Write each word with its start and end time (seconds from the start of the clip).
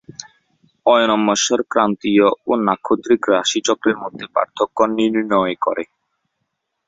অয়নম্বরশ 0.85 1.45
ক্রান্তীয় 1.71 2.27
ও 2.47 2.61
নাক্ষত্রিক 2.67 3.21
রাশিচক্রের 3.33 3.97
মধ্যে 3.97 4.25
পার্থক্য 4.35 4.77
নির্ণয় 4.97 5.55
করে। 5.65 5.83